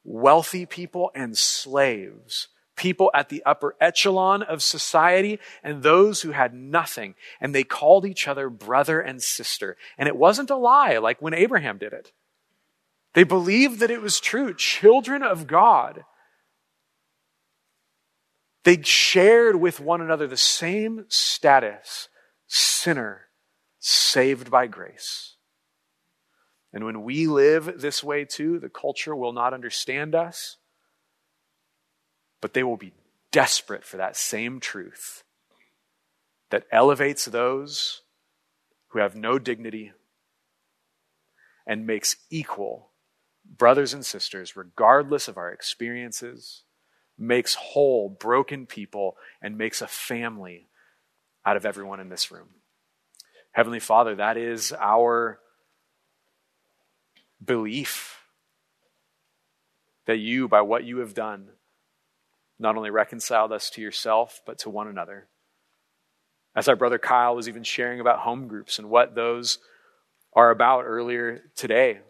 [0.05, 6.55] wealthy people and slaves, people at the upper echelon of society and those who had
[6.55, 7.14] nothing.
[7.43, 9.76] And they called each other brother and sister.
[9.99, 12.12] And it wasn't a lie like when Abraham did it.
[13.17, 14.53] They believed that it was true.
[14.53, 16.05] Children of God.
[18.62, 22.11] They shared with one another the same status
[22.47, 23.23] sinner,
[23.79, 25.37] saved by grace.
[26.75, 30.59] And when we live this way too, the culture will not understand us,
[32.43, 32.93] but they will be
[33.33, 35.25] desperate for that same truth
[36.51, 38.03] that elevates those
[38.89, 39.93] who have no dignity
[41.67, 42.86] and makes equal
[43.57, 46.62] brothers and sisters, regardless of our experiences,
[47.18, 50.68] makes whole broken people and makes a family
[51.44, 52.49] out of everyone in this room.
[53.53, 55.38] Heavenly Father, that is our
[57.42, 58.22] belief
[60.07, 61.49] that you, by what you have done,
[62.59, 65.26] not only reconciled us to yourself, but to one another.
[66.55, 69.59] As our brother Kyle was even sharing about home groups and what those
[70.32, 72.01] are about earlier today,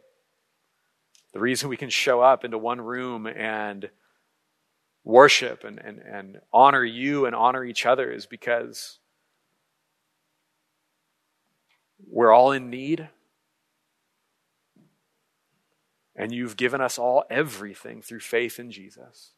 [1.36, 3.90] the reason we can show up into one room and
[5.04, 8.98] worship and, and, and honor you and honor each other is because
[12.08, 13.10] we're all in need.
[16.16, 19.32] And you've given us all everything through faith in Jesus.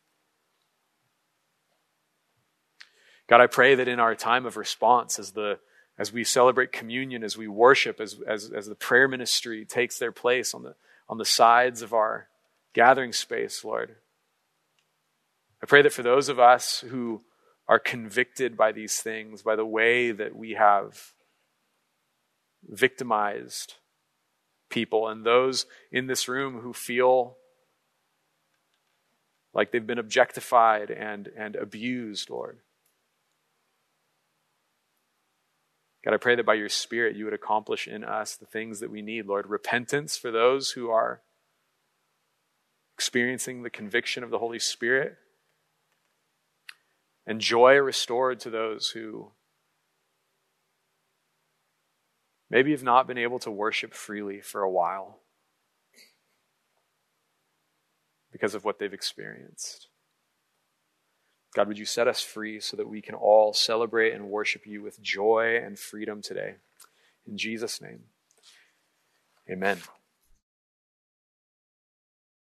[3.26, 5.59] God, I pray that in our time of response, as the
[5.99, 10.12] as we celebrate communion, as we worship, as, as, as the prayer ministry takes their
[10.12, 10.76] place on the,
[11.09, 12.29] on the sides of our
[12.75, 13.97] gathering space, Lord,
[15.63, 17.23] I pray that for those of us who
[17.67, 21.13] are convicted by these things, by the way that we have
[22.67, 23.75] victimized
[24.71, 27.37] people, and those in this room who feel
[29.53, 32.59] like they've been objectified and, and abused, Lord.
[36.09, 38.91] God, I pray that by your Spirit you would accomplish in us the things that
[38.91, 39.47] we need, Lord.
[39.47, 41.21] Repentance for those who are
[42.95, 45.19] experiencing the conviction of the Holy Spirit,
[47.27, 49.33] and joy restored to those who
[52.49, 55.19] maybe have not been able to worship freely for a while
[58.33, 59.89] because of what they've experienced.
[61.55, 64.82] God, would you set us free so that we can all celebrate and worship you
[64.82, 66.57] with joy and freedom today?
[67.26, 68.05] In Jesus' name,
[69.51, 69.78] amen.